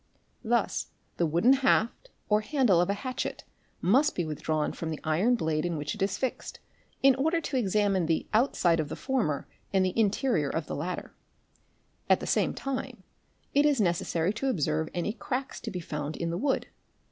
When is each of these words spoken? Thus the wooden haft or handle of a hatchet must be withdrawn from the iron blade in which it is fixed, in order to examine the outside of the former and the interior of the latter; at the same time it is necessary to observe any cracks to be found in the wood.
Thus 0.43 0.87
the 1.17 1.27
wooden 1.27 1.53
haft 1.53 2.09
or 2.27 2.41
handle 2.41 2.81
of 2.81 2.89
a 2.89 2.95
hatchet 2.95 3.43
must 3.81 4.15
be 4.15 4.25
withdrawn 4.25 4.73
from 4.73 4.89
the 4.89 4.99
iron 5.03 5.35
blade 5.35 5.63
in 5.63 5.77
which 5.77 5.93
it 5.93 6.01
is 6.01 6.17
fixed, 6.17 6.59
in 7.03 7.13
order 7.13 7.39
to 7.41 7.55
examine 7.57 8.07
the 8.07 8.25
outside 8.33 8.79
of 8.79 8.89
the 8.89 8.95
former 8.95 9.47
and 9.71 9.85
the 9.85 9.93
interior 9.95 10.49
of 10.49 10.65
the 10.65 10.73
latter; 10.75 11.13
at 12.09 12.19
the 12.19 12.25
same 12.25 12.55
time 12.55 13.03
it 13.53 13.63
is 13.63 13.79
necessary 13.79 14.33
to 14.33 14.49
observe 14.49 14.89
any 14.95 15.13
cracks 15.13 15.61
to 15.61 15.69
be 15.69 15.79
found 15.79 16.17
in 16.17 16.31
the 16.31 16.37
wood. 16.39 16.65